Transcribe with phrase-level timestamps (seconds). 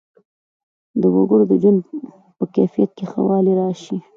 [1.01, 1.79] د وګړو د ژوند
[2.37, 3.97] په کیفیت کې ښه والی راشي.